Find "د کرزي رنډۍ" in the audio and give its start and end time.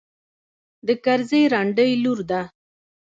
0.87-1.91